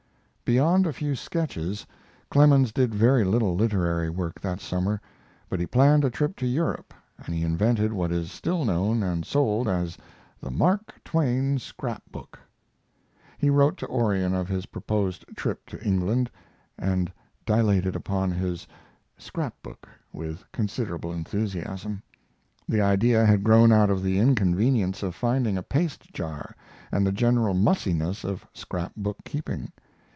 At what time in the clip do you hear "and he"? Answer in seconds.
7.17-7.41